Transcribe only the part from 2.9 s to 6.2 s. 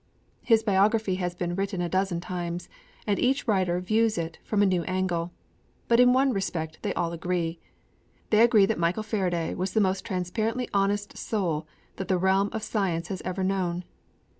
and each writer views it from a new angle. But in